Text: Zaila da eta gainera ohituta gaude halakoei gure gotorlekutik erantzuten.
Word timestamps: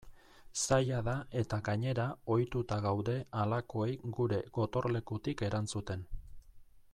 Zaila 0.59 1.01
da 1.07 1.13
eta 1.41 1.59
gainera 1.67 2.05
ohituta 2.37 2.79
gaude 2.87 3.17
halakoei 3.41 3.93
gure 4.17 4.41
gotorlekutik 4.57 5.45
erantzuten. 5.51 6.09